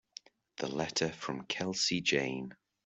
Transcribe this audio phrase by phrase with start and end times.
[0.57, 2.55] The letter from Kelsey Jane.